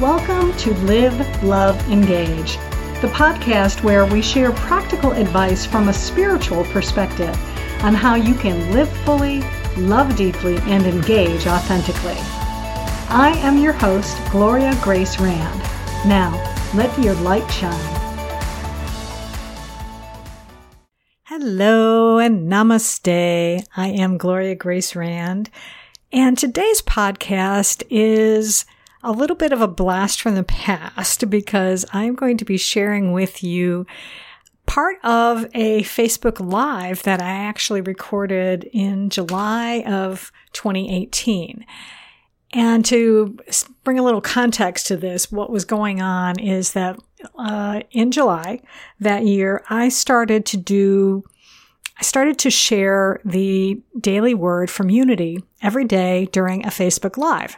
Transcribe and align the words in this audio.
Welcome 0.00 0.52
to 0.56 0.74
Live, 0.74 1.44
Love, 1.44 1.80
Engage, 1.88 2.56
the 3.00 3.12
podcast 3.14 3.84
where 3.84 4.04
we 4.04 4.22
share 4.22 4.50
practical 4.50 5.12
advice 5.12 5.64
from 5.64 5.88
a 5.88 5.92
spiritual 5.92 6.64
perspective 6.64 7.32
on 7.84 7.94
how 7.94 8.16
you 8.16 8.34
can 8.34 8.72
live 8.72 8.90
fully, 9.04 9.40
love 9.76 10.16
deeply, 10.16 10.56
and 10.62 10.84
engage 10.84 11.46
authentically. 11.46 12.16
I 13.08 13.34
am 13.44 13.56
your 13.58 13.72
host, 13.72 14.18
Gloria 14.32 14.76
Grace 14.82 15.20
Rand. 15.20 15.60
Now, 16.04 16.32
let 16.74 16.98
your 16.98 17.14
light 17.14 17.48
shine. 17.48 17.78
Hello 21.22 22.18
and 22.18 22.50
namaste. 22.50 23.64
I 23.76 23.88
am 23.88 24.18
Gloria 24.18 24.56
Grace 24.56 24.96
Rand, 24.96 25.50
and 26.10 26.36
today's 26.36 26.82
podcast 26.82 27.84
is 27.90 28.64
a 29.04 29.12
little 29.12 29.36
bit 29.36 29.52
of 29.52 29.60
a 29.60 29.68
blast 29.68 30.20
from 30.20 30.34
the 30.34 30.42
past 30.42 31.28
because 31.28 31.84
I'm 31.92 32.14
going 32.14 32.38
to 32.38 32.44
be 32.44 32.56
sharing 32.56 33.12
with 33.12 33.42
you 33.44 33.86
part 34.66 34.96
of 35.04 35.44
a 35.54 35.82
Facebook 35.82 36.40
Live 36.40 37.02
that 37.02 37.20
I 37.20 37.30
actually 37.30 37.82
recorded 37.82 38.64
in 38.72 39.10
July 39.10 39.84
of 39.86 40.32
2018. 40.54 41.66
And 42.54 42.84
to 42.86 43.36
bring 43.82 43.98
a 43.98 44.02
little 44.02 44.20
context 44.20 44.86
to 44.86 44.96
this, 44.96 45.30
what 45.30 45.50
was 45.50 45.64
going 45.64 46.00
on 46.00 46.38
is 46.38 46.72
that 46.72 46.98
uh, 47.36 47.80
in 47.90 48.10
July 48.10 48.60
that 49.00 49.26
year, 49.26 49.62
I 49.68 49.88
started 49.88 50.46
to 50.46 50.56
do, 50.56 51.24
I 51.98 52.02
started 52.02 52.38
to 52.38 52.50
share 52.50 53.20
the 53.24 53.82
daily 54.00 54.34
word 54.34 54.70
from 54.70 54.88
Unity 54.88 55.44
every 55.62 55.84
day 55.84 56.26
during 56.32 56.64
a 56.64 56.70
Facebook 56.70 57.16
Live. 57.16 57.56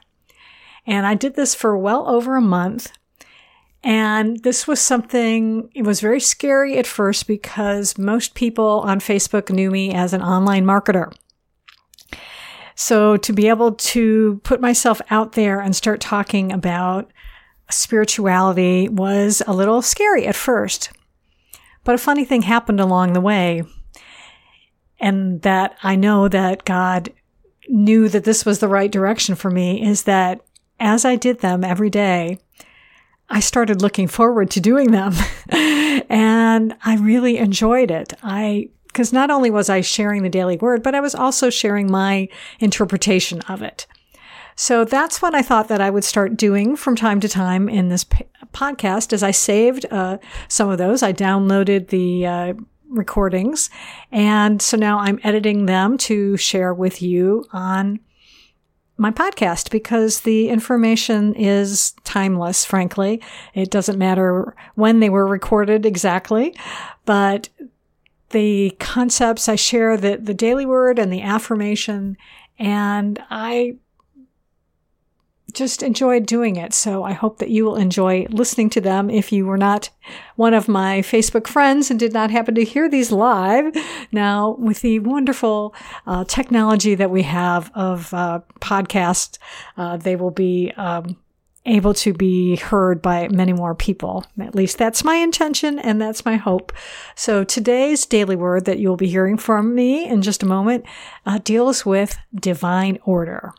And 0.86 1.06
I 1.06 1.14
did 1.14 1.34
this 1.34 1.54
for 1.54 1.76
well 1.76 2.08
over 2.08 2.36
a 2.36 2.40
month. 2.40 2.92
And 3.82 4.42
this 4.42 4.66
was 4.66 4.80
something, 4.80 5.70
it 5.74 5.82
was 5.82 6.00
very 6.00 6.20
scary 6.20 6.76
at 6.78 6.86
first 6.86 7.26
because 7.26 7.98
most 7.98 8.34
people 8.34 8.80
on 8.84 9.00
Facebook 9.00 9.50
knew 9.50 9.70
me 9.70 9.92
as 9.92 10.12
an 10.12 10.22
online 10.22 10.64
marketer. 10.64 11.12
So 12.74 13.16
to 13.16 13.32
be 13.32 13.48
able 13.48 13.72
to 13.72 14.40
put 14.44 14.60
myself 14.60 15.00
out 15.10 15.32
there 15.32 15.60
and 15.60 15.74
start 15.74 16.00
talking 16.00 16.52
about 16.52 17.10
spirituality 17.70 18.88
was 18.88 19.42
a 19.46 19.52
little 19.52 19.82
scary 19.82 20.26
at 20.26 20.36
first. 20.36 20.90
But 21.84 21.94
a 21.94 21.98
funny 21.98 22.24
thing 22.24 22.42
happened 22.42 22.80
along 22.80 23.12
the 23.12 23.20
way. 23.20 23.62
And 24.98 25.42
that 25.42 25.76
I 25.82 25.96
know 25.96 26.28
that 26.28 26.64
God 26.64 27.12
knew 27.68 28.08
that 28.08 28.24
this 28.24 28.44
was 28.44 28.58
the 28.58 28.68
right 28.68 28.90
direction 28.90 29.34
for 29.34 29.50
me 29.50 29.82
is 29.82 30.04
that 30.04 30.40
as 30.78 31.04
I 31.04 31.16
did 31.16 31.40
them 31.40 31.64
every 31.64 31.90
day, 31.90 32.38
I 33.28 33.40
started 33.40 33.82
looking 33.82 34.08
forward 34.08 34.50
to 34.52 34.60
doing 34.60 34.92
them. 34.92 35.14
and 35.48 36.76
I 36.84 36.96
really 36.96 37.38
enjoyed 37.38 37.90
it. 37.90 38.12
I, 38.22 38.70
because 38.86 39.12
not 39.12 39.30
only 39.30 39.50
was 39.50 39.68
I 39.68 39.80
sharing 39.80 40.22
the 40.22 40.28
daily 40.28 40.56
word, 40.56 40.82
but 40.82 40.94
I 40.94 41.00
was 41.00 41.14
also 41.14 41.50
sharing 41.50 41.90
my 41.90 42.28
interpretation 42.60 43.40
of 43.42 43.62
it. 43.62 43.86
So 44.54 44.86
that's 44.86 45.20
what 45.20 45.34
I 45.34 45.42
thought 45.42 45.68
that 45.68 45.82
I 45.82 45.90
would 45.90 46.04
start 46.04 46.36
doing 46.36 46.76
from 46.76 46.96
time 46.96 47.20
to 47.20 47.28
time 47.28 47.68
in 47.68 47.90
this 47.90 48.04
p- 48.04 48.24
podcast. 48.54 49.12
As 49.12 49.22
I 49.22 49.30
saved 49.30 49.84
uh, 49.90 50.16
some 50.48 50.70
of 50.70 50.78
those, 50.78 51.02
I 51.02 51.12
downloaded 51.12 51.88
the 51.88 52.26
uh, 52.26 52.54
recordings, 52.88 53.68
and 54.10 54.62
so 54.62 54.78
now 54.78 54.98
I'm 54.98 55.20
editing 55.22 55.66
them 55.66 55.98
to 55.98 56.38
share 56.38 56.72
with 56.72 57.02
you 57.02 57.44
on 57.52 58.00
my 58.98 59.10
podcast 59.10 59.70
because 59.70 60.20
the 60.20 60.48
information 60.48 61.34
is 61.34 61.92
timeless, 62.04 62.64
frankly. 62.64 63.20
It 63.54 63.70
doesn't 63.70 63.98
matter 63.98 64.54
when 64.74 65.00
they 65.00 65.10
were 65.10 65.26
recorded 65.26 65.84
exactly, 65.84 66.54
but 67.04 67.48
the 68.30 68.74
concepts 68.80 69.48
I 69.48 69.56
share, 69.56 69.96
the, 69.96 70.16
the 70.16 70.34
daily 70.34 70.66
word 70.66 70.98
and 70.98 71.12
the 71.12 71.22
affirmation, 71.22 72.16
and 72.58 73.22
I 73.30 73.76
just 75.56 75.82
enjoyed 75.82 76.26
doing 76.26 76.56
it. 76.56 76.72
So 76.74 77.02
I 77.02 77.12
hope 77.12 77.38
that 77.38 77.50
you 77.50 77.64
will 77.64 77.76
enjoy 77.76 78.26
listening 78.30 78.70
to 78.70 78.80
them. 78.80 79.10
If 79.10 79.32
you 79.32 79.46
were 79.46 79.56
not 79.56 79.88
one 80.36 80.54
of 80.54 80.68
my 80.68 81.00
Facebook 81.00 81.46
friends 81.46 81.90
and 81.90 81.98
did 81.98 82.12
not 82.12 82.30
happen 82.30 82.54
to 82.54 82.64
hear 82.64 82.88
these 82.88 83.10
live, 83.10 83.74
now 84.12 84.56
with 84.58 84.82
the 84.82 85.00
wonderful 85.00 85.74
uh, 86.06 86.24
technology 86.24 86.94
that 86.94 87.10
we 87.10 87.22
have 87.22 87.72
of 87.74 88.12
uh, 88.14 88.40
podcast, 88.60 89.38
uh, 89.76 89.96
they 89.96 90.14
will 90.14 90.30
be. 90.30 90.72
Um, 90.76 91.16
able 91.68 91.92
to 91.92 92.12
be 92.12 92.54
heard 92.54 93.02
by 93.02 93.26
many 93.26 93.52
more 93.52 93.74
people. 93.74 94.24
At 94.40 94.54
least 94.54 94.78
that's 94.78 95.02
my 95.02 95.16
intention 95.16 95.80
and 95.80 96.00
that's 96.00 96.24
my 96.24 96.36
hope. 96.36 96.72
So 97.16 97.42
today's 97.42 98.06
daily 98.06 98.36
word 98.36 98.66
that 98.66 98.78
you'll 98.78 98.96
be 98.96 99.08
hearing 99.08 99.36
from 99.36 99.74
me 99.74 100.08
in 100.08 100.22
just 100.22 100.44
a 100.44 100.46
moment 100.46 100.86
uh, 101.26 101.38
deals 101.38 101.84
with 101.84 102.16
divine 102.32 103.00
order. 103.04 103.52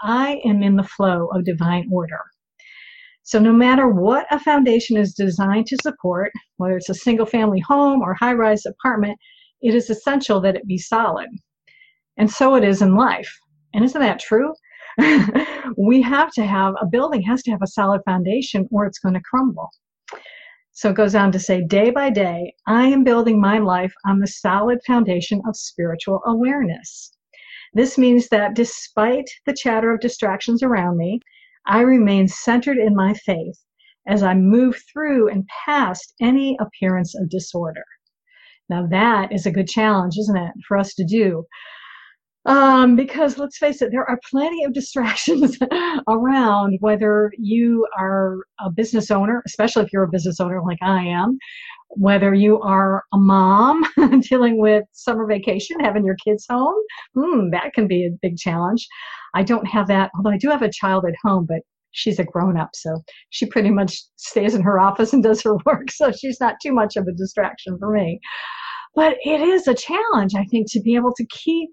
I 0.00 0.40
am 0.44 0.62
in 0.62 0.76
the 0.76 0.84
flow 0.84 1.28
of 1.32 1.44
divine 1.44 1.88
order. 1.92 2.20
So, 3.22 3.38
no 3.38 3.52
matter 3.52 3.88
what 3.88 4.26
a 4.30 4.38
foundation 4.38 4.96
is 4.96 5.14
designed 5.14 5.66
to 5.66 5.78
support, 5.82 6.32
whether 6.58 6.76
it's 6.76 6.88
a 6.88 6.94
single 6.94 7.26
family 7.26 7.60
home 7.60 8.00
or 8.00 8.14
high 8.14 8.34
rise 8.34 8.64
apartment, 8.66 9.18
it 9.60 9.74
is 9.74 9.90
essential 9.90 10.40
that 10.42 10.54
it 10.54 10.66
be 10.66 10.78
solid. 10.78 11.28
And 12.16 12.30
so 12.30 12.54
it 12.54 12.64
is 12.64 12.82
in 12.82 12.94
life. 12.94 13.36
And 13.74 13.84
isn't 13.84 14.00
that 14.00 14.20
true? 14.20 14.52
we 15.76 16.00
have 16.02 16.32
to 16.32 16.46
have 16.46 16.74
a 16.80 16.86
building 16.86 17.22
has 17.22 17.42
to 17.42 17.50
have 17.50 17.62
a 17.62 17.66
solid 17.66 18.00
foundation 18.06 18.68
or 18.70 18.86
it's 18.86 18.98
going 18.98 19.14
to 19.14 19.20
crumble. 19.28 19.70
So 20.72 20.90
it 20.90 20.96
goes 20.96 21.14
on 21.14 21.32
to 21.32 21.38
say, 21.38 21.62
day 21.62 21.90
by 21.90 22.10
day, 22.10 22.54
I 22.66 22.86
am 22.86 23.02
building 23.02 23.40
my 23.40 23.58
life 23.58 23.92
on 24.06 24.20
the 24.20 24.26
solid 24.26 24.78
foundation 24.86 25.40
of 25.48 25.56
spiritual 25.56 26.20
awareness. 26.26 27.15
This 27.76 27.98
means 27.98 28.28
that 28.28 28.54
despite 28.54 29.28
the 29.44 29.52
chatter 29.52 29.92
of 29.92 30.00
distractions 30.00 30.62
around 30.62 30.96
me, 30.96 31.20
I 31.66 31.82
remain 31.82 32.26
centered 32.26 32.78
in 32.78 32.96
my 32.96 33.12
faith 33.12 33.58
as 34.08 34.22
I 34.22 34.32
move 34.32 34.82
through 34.90 35.28
and 35.28 35.46
past 35.66 36.14
any 36.18 36.56
appearance 36.58 37.14
of 37.14 37.28
disorder. 37.28 37.84
Now, 38.70 38.86
that 38.86 39.30
is 39.30 39.44
a 39.44 39.50
good 39.50 39.68
challenge, 39.68 40.16
isn't 40.16 40.38
it, 40.38 40.52
for 40.66 40.78
us 40.78 40.94
to 40.94 41.04
do? 41.04 41.44
Um, 42.46 42.96
because 42.96 43.36
let's 43.36 43.58
face 43.58 43.82
it, 43.82 43.90
there 43.90 44.08
are 44.08 44.20
plenty 44.30 44.64
of 44.64 44.72
distractions 44.80 45.58
around, 46.08 46.78
whether 46.80 47.30
you 47.36 47.86
are 47.98 48.38
a 48.58 48.70
business 48.70 49.10
owner, 49.10 49.42
especially 49.44 49.84
if 49.84 49.92
you're 49.92 50.04
a 50.04 50.08
business 50.08 50.40
owner 50.40 50.62
like 50.62 50.78
I 50.80 51.04
am, 51.04 51.36
whether 51.90 52.34
you 52.34 52.60
are 52.60 53.04
a 53.12 53.18
mom 53.18 53.84
dealing 54.28 54.58
with 54.58 54.84
summer 54.92 55.26
vacation, 55.26 55.80
having 55.80 56.04
your 56.04 56.16
kids 56.24 56.46
home, 56.48 56.74
hmm, 57.14 57.50
that 57.50 57.72
can 57.74 57.86
be 57.86 58.04
a 58.04 58.18
big 58.22 58.36
challenge. 58.36 58.86
I 59.34 59.42
don't 59.42 59.66
have 59.66 59.88
that, 59.88 60.10
although 60.16 60.30
I 60.30 60.38
do 60.38 60.50
have 60.50 60.62
a 60.62 60.70
child 60.70 61.04
at 61.06 61.14
home, 61.22 61.46
but 61.48 61.60
she's 61.92 62.18
a 62.18 62.24
grown 62.24 62.58
up, 62.58 62.70
so 62.74 63.02
she 63.30 63.46
pretty 63.46 63.70
much 63.70 64.02
stays 64.16 64.54
in 64.54 64.62
her 64.62 64.78
office 64.78 65.12
and 65.12 65.22
does 65.22 65.42
her 65.42 65.56
work, 65.66 65.90
so 65.90 66.12
she's 66.12 66.40
not 66.40 66.56
too 66.62 66.72
much 66.72 66.96
of 66.96 67.06
a 67.06 67.12
distraction 67.12 67.78
for 67.78 67.92
me. 67.92 68.20
But 68.94 69.16
it 69.24 69.40
is 69.40 69.68
a 69.68 69.74
challenge, 69.74 70.34
I 70.34 70.44
think, 70.44 70.70
to 70.72 70.80
be 70.80 70.94
able 70.94 71.12
to 71.14 71.26
keep 71.26 71.70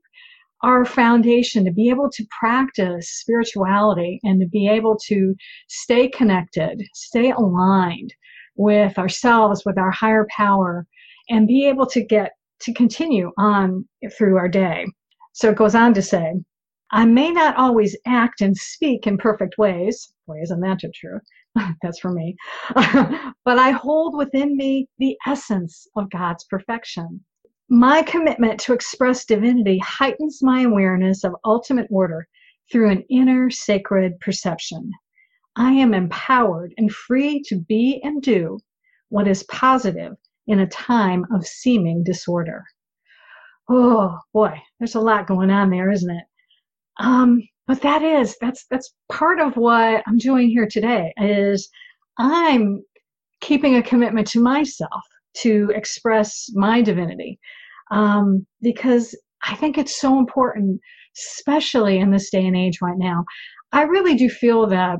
our 0.64 0.86
foundation, 0.86 1.66
to 1.66 1.72
be 1.72 1.90
able 1.90 2.10
to 2.10 2.26
practice 2.40 3.10
spirituality 3.10 4.20
and 4.24 4.40
to 4.40 4.48
be 4.48 4.68
able 4.70 4.98
to 5.08 5.36
stay 5.68 6.08
connected, 6.08 6.82
stay 6.94 7.32
aligned 7.32 8.14
with 8.56 8.98
ourselves, 8.98 9.64
with 9.66 9.78
our 9.78 9.92
higher 9.92 10.28
power, 10.30 10.86
and 11.30 11.48
be 11.48 11.68
able 11.68 11.86
to 11.88 12.04
get 12.04 12.34
to 12.62 12.74
continue 12.74 13.32
on 13.38 13.88
through 14.18 14.38
our 14.38 14.48
day. 14.48 14.86
So 15.34 15.50
it 15.50 15.58
goes 15.58 15.76
on 15.76 15.94
to 15.96 16.02
say, 16.02 16.34
I 16.92 17.06
may 17.06 17.32
not 17.32 17.56
always 17.56 17.98
act 18.06 18.42
and 18.42 18.56
speak 18.56 19.08
in 19.08 19.18
perfect 19.18 19.58
ways. 19.58 20.14
Boy, 20.28 20.42
isn't 20.44 20.60
that 20.62 20.80
true? 20.94 21.20
That's 21.82 22.00
for 22.00 22.12
me. 22.12 22.36
but 22.76 23.58
I 23.58 23.72
hold 23.72 24.16
within 24.16 24.56
me 24.56 24.88
the 25.00 25.18
essence 25.26 25.88
of 25.96 26.12
God's 26.12 26.44
perfection. 26.44 27.22
My 27.70 28.04
commitment 28.04 28.60
to 28.62 28.74
express 28.74 29.26
divinity 29.26 29.80
heightens 29.80 30.44
my 30.44 30.62
awareness 30.62 31.24
of 31.24 31.36
ultimate 31.44 31.88
order 31.90 32.28
through 32.72 32.92
an 32.92 33.04
inner 33.10 33.50
sacred 33.50 34.20
perception. 34.20 34.92
I 35.56 35.74
am 35.74 35.94
empowered 35.94 36.74
and 36.78 36.92
free 36.92 37.42
to 37.48 37.60
be 37.60 38.02
and 38.04 38.22
do 38.22 38.60
what 39.10 39.28
is 39.28 39.44
positive 39.44 40.14
in 40.48 40.60
a 40.60 40.68
time 40.68 41.26
of 41.34 41.46
seeming 41.46 42.04
disorder. 42.04 42.64
Oh 43.70 44.18
boy, 44.34 44.62
there's 44.80 44.96
a 44.96 45.00
lot 45.02 45.28
going 45.28 45.52
on 45.52 45.70
there, 45.70 45.92
isn't 45.92 46.10
it? 46.10 46.26
Um, 47.00 47.42
but 47.68 47.82
that 47.82 48.02
is 48.02 48.36
that's 48.42 48.66
that's 48.70 48.94
part 49.12 49.40
of 49.40 49.56
what 49.56 50.04
I'm 50.06 50.18
doing 50.18 50.50
here 50.50 50.68
today 50.70 51.14
is 51.18 51.70
I'm 52.18 52.84
keeping 53.42 53.76
a 53.76 53.84
commitment 53.84 54.28
to 54.28 54.42
myself 54.42 55.04
to 55.38 55.72
express 55.76 56.50
my 56.54 56.82
divinity 56.82 57.40
um, 57.92 58.46
because 58.62 59.16
I 59.46 59.56
think 59.56 59.78
it's 59.78 60.00
so 60.00 60.18
important, 60.20 60.80
especially 61.18 62.00
in 62.00 62.12
this 62.12 62.30
day 62.30 62.46
and 62.46 62.56
age 62.56 62.80
right 62.82 62.98
now. 62.98 63.24
I 63.72 63.84
really 63.84 64.16
do 64.16 64.30
feel 64.30 64.68
that 64.68 64.98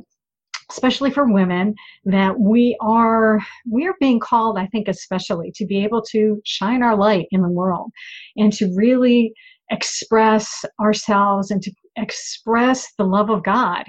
especially 0.74 1.12
for 1.12 1.32
women 1.32 1.74
that 2.04 2.40
we 2.40 2.76
are 2.82 3.40
we 3.70 3.88
are 3.88 3.96
being 4.00 4.20
called 4.20 4.58
i 4.58 4.66
think 4.68 4.88
especially 4.88 5.52
to 5.56 5.66
be 5.66 5.84
able 5.84 6.02
to 6.02 6.42
shine 6.46 6.84
our 6.84 6.96
light 6.96 7.28
in 7.32 7.42
the 7.42 7.50
world 7.50 7.92
and 8.36 8.52
to 8.52 8.74
really 8.76 9.34
express 9.72 10.66
ourselves 10.82 11.52
and 11.52 11.62
to 11.62 11.72
express 11.96 12.92
the 12.98 13.06
love 13.06 13.30
of 13.30 13.44
god 13.44 13.86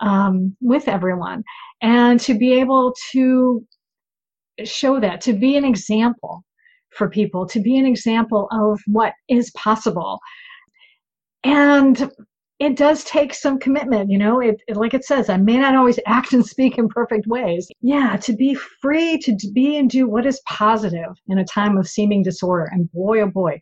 um, 0.00 0.56
with 0.60 0.86
everyone 0.86 1.42
and 1.82 2.20
to 2.20 2.34
be 2.34 2.52
able 2.52 2.94
to 3.10 3.64
show 4.64 5.00
that 5.00 5.20
to 5.20 5.32
be 5.32 5.56
an 5.56 5.64
example 5.64 6.44
for 6.90 7.08
people 7.08 7.46
to 7.46 7.60
be 7.60 7.76
an 7.76 7.86
example 7.86 8.48
of 8.50 8.80
what 8.86 9.12
is 9.28 9.50
possible. 9.52 10.18
And 11.44 12.10
it 12.58 12.76
does 12.76 13.04
take 13.04 13.32
some 13.34 13.58
commitment 13.58 14.10
you 14.10 14.18
know? 14.18 14.40
It, 14.40 14.62
it, 14.68 14.76
like 14.76 14.94
it 14.94 15.04
says 15.04 15.28
i 15.28 15.36
may 15.36 15.58
not 15.58 15.74
always 15.74 15.98
act 16.06 16.32
and 16.32 16.44
speak 16.44 16.78
in 16.78 16.88
perfect 16.88 17.26
ways. 17.26 17.68
Yeah 17.80 18.16
to 18.16 18.32
be 18.34 18.54
free 18.54 19.18
to 19.18 19.36
be 19.52 19.76
and 19.76 19.90
do 19.90 20.08
what 20.08 20.26
is 20.26 20.40
positive 20.48 21.10
in 21.28 21.38
a 21.38 21.44
time 21.44 21.76
of 21.76 21.88
seeming 21.88 22.22
disorder. 22.22 22.68
And 22.72 22.90
boy 22.92 23.20
oh 23.22 23.30
boy 23.30 23.60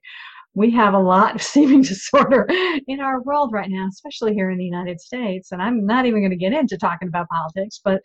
we 0.55 0.71
have 0.71 0.95
a 0.95 0.99
lot 0.99 1.35
of 1.35 1.43
seeming 1.55 1.83
disorder 1.83 2.47
in 2.87 3.01
our 3.01 3.23
world 3.23 3.53
right 3.53 3.71
now 3.71 3.87
especially 3.89 4.35
here 4.35 4.51
in 4.51 4.59
the 4.59 4.65
united 4.65 5.01
states. 5.01 5.53
And 5.53 5.63
i'm 5.63 5.85
not 5.87 6.07
even 6.07 6.21
going 6.21 6.31
to 6.31 6.37
get 6.37 6.53
into 6.53 6.79
talking 6.79 7.09
about 7.09 7.29
politics 7.29 7.81
but 7.85 8.01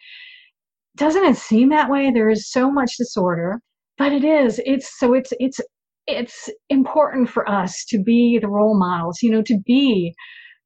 doesn't 0.98 1.24
it 1.24 1.38
seem 1.38 1.70
that 1.70 1.90
way? 1.90 2.12
There 2.12 2.30
is 2.30 2.52
so 2.52 2.70
much 2.70 2.98
disorder 2.98 3.62
but 3.98 4.12
it 4.12 4.24
is 4.24 4.60
it's 4.66 4.98
so 5.00 5.14
it's 5.14 5.32
it's 5.40 5.60
it's 6.08 6.50
important 6.70 7.30
for 7.30 7.48
us 7.50 7.86
to 7.86 8.02
be 8.02 8.40
the 8.40 8.48
role 8.48 8.78
models 8.78 9.22
you 9.22 9.30
know 9.32 9.44
to 9.44 9.60
be 9.66 10.14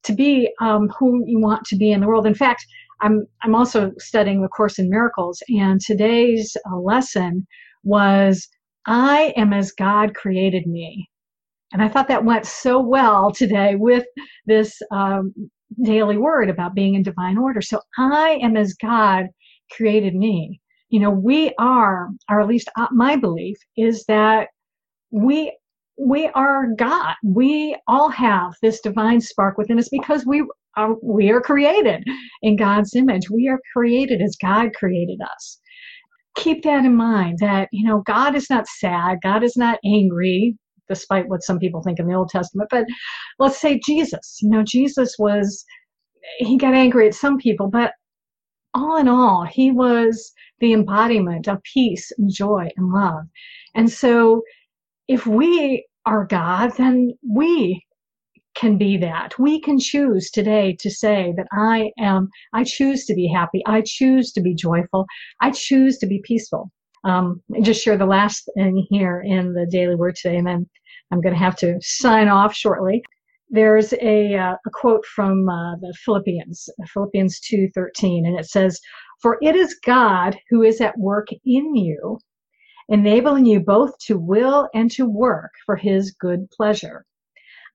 to 0.06 0.14
be 0.14 0.50
um, 0.62 0.90
who 0.90 1.24
you 1.26 1.40
want 1.40 1.66
to 1.66 1.76
be 1.76 1.92
in 1.92 2.02
the 2.02 2.08
world. 2.08 2.26
In 2.26 2.36
fact, 2.36 2.66
I'm 3.02 3.28
I'm 3.44 3.56
also 3.56 3.92
studying 3.98 4.42
the 4.42 4.48
Course 4.48 4.80
in 4.80 4.90
Miracles, 4.90 5.42
and 5.50 5.82
today's 5.82 6.56
uh, 6.72 6.78
lesson 6.78 7.46
was 7.84 8.48
I 8.86 9.34
am 9.36 9.54
as 9.54 9.72
God 9.72 10.16
created 10.16 10.66
me, 10.68 11.10
and 11.74 11.82
I 11.82 11.90
thought 11.90 12.08
that 12.08 12.26
went 12.26 12.46
so 12.46 12.80
well 12.80 13.32
today 13.32 13.76
with 13.76 14.06
this 14.46 14.82
um, 14.92 15.34
daily 15.84 16.18
word 16.18 16.50
about 16.50 16.76
being 16.76 16.96
in 16.96 17.04
divine 17.04 17.38
order. 17.38 17.62
So 17.62 17.82
I 17.98 18.40
am 18.42 18.56
as 18.56 18.74
God 18.74 19.28
created 19.72 20.16
me. 20.16 20.62
You 20.90 21.00
know, 21.00 21.10
we 21.10 21.52
are, 21.58 22.10
or 22.30 22.40
at 22.40 22.48
least 22.48 22.70
uh, 22.78 22.88
my 22.92 23.16
belief 23.16 23.58
is 23.76 24.06
that 24.06 24.50
we 25.12 25.56
we 25.98 26.28
are 26.30 26.68
God. 26.78 27.16
We 27.24 27.78
all 27.88 28.10
have 28.10 28.54
this 28.62 28.82
divine 28.82 29.22
spark 29.22 29.58
within 29.58 29.80
us 29.80 29.90
because 29.90 30.26
we 30.26 30.46
are, 30.76 30.96
we 31.02 31.30
are 31.32 31.42
created 31.42 32.04
in 32.42 32.58
God's 32.58 32.96
image. 32.96 33.30
We 33.30 33.48
are 33.48 33.60
created 33.74 34.22
as 34.22 34.36
God 34.42 34.74
created 34.74 35.20
us. 35.22 35.60
Keep 36.36 36.64
that 36.64 36.84
in 36.84 36.96
mind 36.96 37.40
that, 37.40 37.70
you 37.72 37.88
know, 37.88 38.04
God 38.06 38.36
is 38.36 38.50
not 38.50 38.68
sad. 38.68 39.20
God 39.24 39.42
is 39.44 39.56
not 39.56 39.80
angry, 39.86 40.58
despite 40.90 41.30
what 41.30 41.44
some 41.44 41.60
people 41.60 41.82
think 41.82 42.00
in 42.00 42.08
the 42.08 42.14
Old 42.14 42.30
Testament. 42.30 42.70
But 42.70 42.86
let's 43.40 43.60
say 43.60 43.80
Jesus, 43.86 44.40
you 44.42 44.50
know, 44.50 44.64
Jesus 44.64 45.16
was, 45.18 45.64
he 46.40 46.58
got 46.58 46.74
angry 46.74 47.08
at 47.08 47.16
some 47.16 47.38
people, 47.38 47.70
but 47.70 47.94
all 48.74 48.98
in 48.98 49.08
all, 49.08 49.46
he 49.46 49.72
was 49.72 50.34
the 50.60 50.74
embodiment 50.74 51.48
of 51.48 51.64
peace 51.64 52.12
and 52.18 52.30
joy 52.30 52.68
and 52.76 52.92
love. 52.92 53.24
And 53.76 53.90
so 53.90 54.42
if 55.08 55.26
we 55.26 55.86
are 56.06 56.26
God, 56.26 56.72
then 56.78 57.14
we 57.28 57.84
can 58.56 58.78
be 58.78 58.98
that. 58.98 59.38
We 59.38 59.60
can 59.60 59.78
choose 59.78 60.32
today 60.32 60.76
to 60.80 60.90
say 60.90 61.34
that 61.38 61.48
I 61.52 61.92
am, 62.00 62.30
I 62.54 62.64
choose 62.64 63.06
to 63.06 63.14
be 63.14 63.28
happy. 63.28 63.62
I 63.66 63.84
choose 63.86 64.32
to 64.34 64.42
be 64.42 64.56
joyful. 64.56 65.06
I 65.42 65.52
choose 65.52 65.98
to 66.00 66.08
be 66.08 66.22
peaceful. 66.24 66.72
Um, 67.04 67.42
just 67.62 67.84
share 67.84 67.98
the 67.98 68.06
last 68.06 68.50
thing 68.56 68.88
here 68.90 69.22
in 69.22 69.54
the 69.54 69.68
daily 69.70 69.96
word 69.96 70.16
today, 70.16 70.38
and 70.38 70.48
then 70.48 70.68
I'm 71.12 71.22
going 71.22 71.36
to 71.36 71.40
have 71.40 71.56
to 71.58 71.78
sign 71.82 72.30
off 72.30 72.56
shortly. 72.56 73.04
There's 73.50 73.94
a, 73.94 74.36
uh, 74.36 74.56
a 74.66 74.70
quote 74.74 75.06
from 75.06 75.48
uh, 75.48 75.76
the 75.76 75.94
Philippians, 76.04 76.68
Philippians 76.92 77.40
2:13, 77.42 78.26
and 78.26 78.40
it 78.40 78.48
says, 78.48 78.80
"For 79.22 79.38
it 79.42 79.56
is 79.56 79.80
God 79.86 80.36
who 80.50 80.64
is 80.64 80.82
at 80.82 80.98
work 80.98 81.28
in 81.46 81.76
you, 81.76 82.18
enabling 82.90 83.46
you 83.46 83.60
both 83.60 83.98
to 84.00 84.18
will 84.18 84.70
and 84.74 84.92
to 84.92 85.06
work 85.06 85.52
for 85.66 85.76
his 85.76 86.12
good 86.12 86.50
pleasure. 86.52 87.06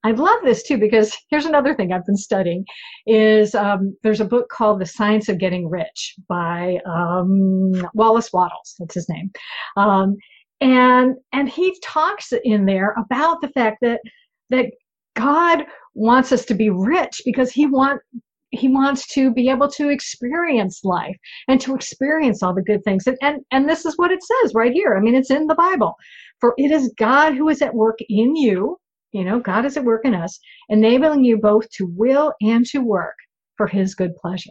I 0.02 0.12
love 0.12 0.38
this 0.42 0.62
too 0.62 0.78
because 0.78 1.16
here's 1.30 1.46
another 1.46 1.74
thing 1.74 1.92
I've 1.92 2.06
been 2.06 2.16
studying 2.16 2.64
is 3.06 3.54
um, 3.54 3.96
there's 4.02 4.20
a 4.20 4.26
book 4.26 4.48
called 4.48 4.80
The 4.80 4.86
Science 4.86 5.28
of 5.28 5.38
Getting 5.38 5.68
Rich 5.68 6.14
by 6.28 6.78
um, 6.86 7.72
Wallace 7.94 8.32
Wattles. 8.32 8.74
That's 8.78 8.94
his 8.94 9.08
name, 9.08 9.30
um, 9.76 10.16
and 10.60 11.16
and 11.32 11.48
he 11.48 11.78
talks 11.84 12.32
in 12.44 12.66
there 12.66 12.94
about 12.98 13.40
the 13.40 13.48
fact 13.48 13.78
that 13.82 14.00
that 14.50 14.66
God 15.16 15.64
wants 15.94 16.32
us 16.32 16.44
to 16.46 16.54
be 16.54 16.70
rich 16.70 17.22
because 17.24 17.50
he 17.50 17.66
want 17.66 18.00
he 18.50 18.68
wants 18.68 19.06
to 19.14 19.32
be 19.32 19.48
able 19.48 19.68
to 19.68 19.88
experience 19.88 20.84
life 20.84 21.16
and 21.48 21.60
to 21.60 21.74
experience 21.74 22.42
all 22.42 22.54
the 22.54 22.62
good 22.62 22.82
things. 22.84 23.06
And, 23.06 23.16
and 23.22 23.40
and 23.50 23.68
this 23.68 23.84
is 23.84 23.96
what 23.96 24.10
it 24.10 24.22
says 24.22 24.54
right 24.54 24.72
here. 24.72 24.96
I 24.96 25.00
mean 25.00 25.14
it's 25.14 25.30
in 25.30 25.46
the 25.46 25.54
bible. 25.54 25.94
For 26.40 26.54
it 26.56 26.70
is 26.70 26.92
god 26.98 27.34
who 27.34 27.48
is 27.48 27.62
at 27.62 27.74
work 27.74 27.98
in 28.08 28.34
you 28.36 28.78
you 29.12 29.24
know 29.24 29.40
god 29.40 29.64
is 29.64 29.76
at 29.76 29.84
work 29.84 30.04
in 30.04 30.14
us 30.14 30.38
enabling 30.68 31.24
you 31.24 31.36
both 31.36 31.68
to 31.70 31.86
will 31.96 32.32
and 32.40 32.64
to 32.66 32.80
work 32.80 33.16
for 33.56 33.66
his 33.66 33.94
good 33.94 34.14
pleasure. 34.16 34.50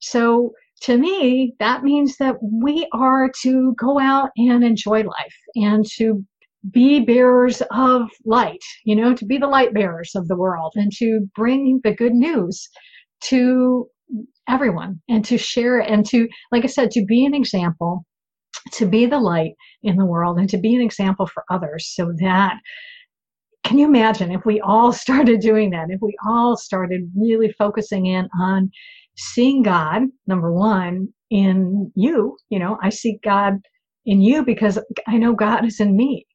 So 0.00 0.52
to 0.82 0.96
me 0.96 1.54
that 1.58 1.82
means 1.82 2.16
that 2.18 2.36
we 2.42 2.88
are 2.92 3.30
to 3.42 3.74
go 3.78 3.98
out 3.98 4.30
and 4.36 4.64
enjoy 4.64 5.02
life 5.02 5.36
and 5.56 5.84
to 5.96 6.24
be 6.72 7.00
bearers 7.00 7.62
of 7.70 8.08
light, 8.24 8.62
you 8.84 8.96
know, 8.96 9.14
to 9.14 9.24
be 9.24 9.38
the 9.38 9.46
light 9.46 9.72
bearers 9.72 10.16
of 10.16 10.26
the 10.26 10.36
world 10.36 10.72
and 10.74 10.90
to 10.96 11.28
bring 11.36 11.80
the 11.84 11.94
good 11.94 12.12
news 12.12 12.68
to 13.24 13.88
everyone 14.48 15.00
and 15.08 15.24
to 15.24 15.38
share 15.38 15.78
and 15.78 16.06
to, 16.06 16.28
like 16.52 16.64
I 16.64 16.68
said, 16.68 16.90
to 16.92 17.04
be 17.04 17.24
an 17.24 17.34
example, 17.34 18.04
to 18.72 18.86
be 18.86 19.06
the 19.06 19.18
light 19.18 19.52
in 19.82 19.96
the 19.96 20.06
world 20.06 20.38
and 20.38 20.48
to 20.50 20.58
be 20.58 20.74
an 20.74 20.80
example 20.80 21.26
for 21.26 21.44
others 21.50 21.92
so 21.94 22.12
that 22.20 22.56
can 23.64 23.78
you 23.78 23.86
imagine 23.86 24.30
if 24.30 24.44
we 24.44 24.60
all 24.60 24.92
started 25.04 25.40
doing 25.40 25.70
that? 25.70 25.90
If 25.90 26.00
we 26.00 26.16
all 26.26 26.56
started 26.56 27.10
really 27.16 27.52
focusing 27.58 28.06
in 28.06 28.28
on 28.38 28.70
seeing 29.16 29.62
god 29.62 30.02
number 30.26 30.52
one 30.52 31.08
in 31.30 31.90
you 31.96 32.36
you 32.50 32.58
know 32.58 32.78
i 32.82 32.88
see 32.88 33.18
god 33.24 33.54
in 34.04 34.20
you 34.20 34.44
because 34.44 34.78
i 35.08 35.16
know 35.16 35.34
god 35.34 35.64
is 35.64 35.80
in 35.80 35.96
me. 35.96 36.26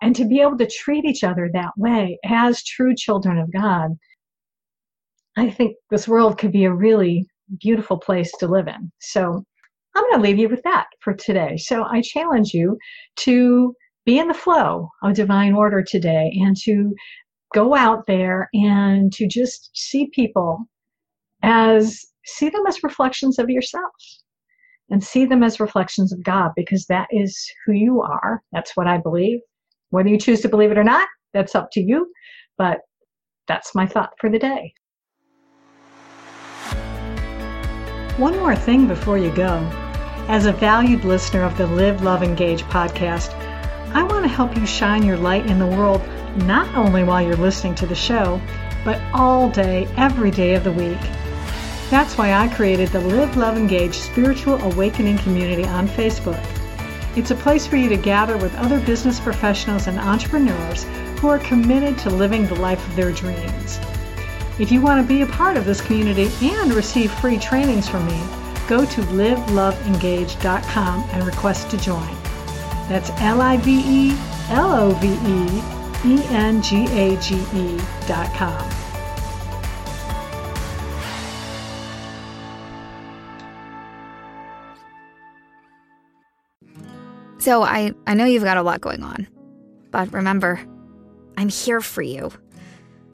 And 0.00 0.14
to 0.14 0.24
be 0.24 0.40
able 0.40 0.56
to 0.58 0.70
treat 0.70 1.04
each 1.04 1.24
other 1.24 1.50
that 1.52 1.72
way 1.76 2.20
as 2.24 2.62
true 2.62 2.94
children 2.94 3.38
of 3.38 3.52
god 3.52 3.90
I 5.38 5.50
think 5.50 5.76
this 5.90 6.08
world 6.08 6.36
could 6.36 6.50
be 6.50 6.64
a 6.64 6.72
really 6.72 7.24
beautiful 7.60 7.96
place 7.96 8.32
to 8.40 8.48
live 8.48 8.66
in. 8.66 8.90
So 9.00 9.44
I'm 9.94 10.02
going 10.04 10.16
to 10.16 10.20
leave 10.20 10.38
you 10.38 10.48
with 10.48 10.62
that 10.64 10.86
for 11.00 11.14
today. 11.14 11.56
So 11.56 11.84
I 11.84 12.02
challenge 12.02 12.52
you 12.52 12.76
to 13.20 13.72
be 14.04 14.18
in 14.18 14.26
the 14.26 14.34
flow 14.34 14.88
of 15.02 15.14
divine 15.14 15.54
order 15.54 15.82
today 15.82 16.32
and 16.40 16.56
to 16.64 16.92
go 17.54 17.76
out 17.76 18.04
there 18.08 18.48
and 18.52 19.12
to 19.12 19.28
just 19.28 19.70
see 19.74 20.10
people 20.12 20.58
as 21.42 22.04
see 22.26 22.48
them 22.48 22.66
as 22.66 22.82
reflections 22.82 23.38
of 23.38 23.48
yourself 23.48 23.92
and 24.90 25.02
see 25.04 25.24
them 25.24 25.44
as 25.44 25.60
reflections 25.60 26.12
of 26.12 26.22
God 26.24 26.50
because 26.56 26.84
that 26.86 27.06
is 27.12 27.48
who 27.64 27.72
you 27.72 28.02
are. 28.02 28.42
That's 28.52 28.76
what 28.76 28.88
I 28.88 28.98
believe. 28.98 29.38
Whether 29.90 30.08
you 30.08 30.18
choose 30.18 30.40
to 30.40 30.48
believe 30.48 30.72
it 30.72 30.78
or 30.78 30.84
not, 30.84 31.08
that's 31.32 31.54
up 31.54 31.68
to 31.72 31.80
you. 31.80 32.10
But 32.56 32.80
that's 33.46 33.74
my 33.74 33.86
thought 33.86 34.10
for 34.20 34.28
the 34.28 34.38
day. 34.38 34.74
One 38.18 38.36
more 38.36 38.56
thing 38.56 38.88
before 38.88 39.16
you 39.16 39.30
go. 39.30 39.58
As 40.26 40.46
a 40.46 40.52
valued 40.52 41.04
listener 41.04 41.44
of 41.44 41.56
the 41.56 41.68
Live, 41.68 42.02
Love, 42.02 42.24
Engage 42.24 42.64
podcast, 42.64 43.32
I 43.94 44.02
want 44.02 44.24
to 44.24 44.28
help 44.28 44.56
you 44.56 44.66
shine 44.66 45.04
your 45.04 45.16
light 45.16 45.46
in 45.46 45.60
the 45.60 45.66
world 45.68 46.02
not 46.38 46.74
only 46.74 47.04
while 47.04 47.22
you're 47.22 47.36
listening 47.36 47.76
to 47.76 47.86
the 47.86 47.94
show, 47.94 48.40
but 48.84 49.00
all 49.14 49.48
day, 49.48 49.86
every 49.96 50.32
day 50.32 50.56
of 50.56 50.64
the 50.64 50.72
week. 50.72 50.98
That's 51.90 52.18
why 52.18 52.32
I 52.32 52.48
created 52.48 52.88
the 52.88 53.02
Live, 53.02 53.36
Love, 53.36 53.56
Engage 53.56 53.94
Spiritual 53.94 54.60
Awakening 54.64 55.18
Community 55.18 55.62
on 55.66 55.86
Facebook. 55.86 56.44
It's 57.16 57.30
a 57.30 57.36
place 57.36 57.68
for 57.68 57.76
you 57.76 57.88
to 57.88 57.96
gather 57.96 58.36
with 58.36 58.52
other 58.56 58.80
business 58.80 59.20
professionals 59.20 59.86
and 59.86 59.96
entrepreneurs 59.96 60.82
who 61.20 61.28
are 61.28 61.38
committed 61.38 61.96
to 61.98 62.10
living 62.10 62.48
the 62.48 62.56
life 62.56 62.84
of 62.88 62.96
their 62.96 63.12
dreams. 63.12 63.78
If 64.58 64.72
you 64.72 64.80
want 64.80 65.00
to 65.00 65.06
be 65.06 65.22
a 65.22 65.26
part 65.26 65.56
of 65.56 65.64
this 65.64 65.80
community 65.80 66.28
and 66.42 66.74
receive 66.74 67.12
free 67.12 67.38
trainings 67.38 67.88
from 67.88 68.04
me, 68.06 68.20
go 68.66 68.84
to 68.84 69.00
liveloveengage.com 69.02 71.08
and 71.12 71.24
request 71.24 71.70
to 71.70 71.78
join. 71.78 72.12
That's 72.88 73.10
L 73.20 73.40
I 73.40 73.56
V 73.58 73.82
E 73.86 74.16
L 74.50 74.72
O 74.72 74.90
V 74.94 75.06
E 75.06 75.62
E 76.04 76.20
N 76.30 76.60
G 76.60 76.86
A 76.86 77.16
G 77.20 77.36
E 77.54 77.80
dot 78.08 78.34
com. 78.34 78.68
So 87.38 87.62
I, 87.62 87.92
I 88.08 88.14
know 88.14 88.24
you've 88.24 88.42
got 88.42 88.56
a 88.56 88.62
lot 88.62 88.80
going 88.80 89.04
on, 89.04 89.28
but 89.92 90.12
remember, 90.12 90.60
I'm 91.36 91.48
here 91.48 91.80
for 91.80 92.02
you. 92.02 92.32